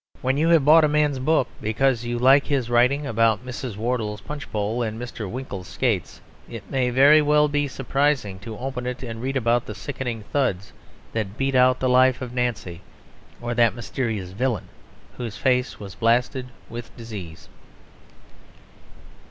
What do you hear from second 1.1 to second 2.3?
book because you